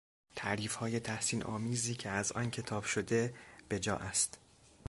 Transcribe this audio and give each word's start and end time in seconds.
تعریفهای 0.35 0.99
تحسینآمیزی 0.99 1.95
که 1.95 2.09
از 2.09 2.31
آن 2.31 2.51
کتاب 2.51 2.83
شده 2.83 3.33
به 3.69 3.79
جا 3.79 3.95
است. 3.95 4.39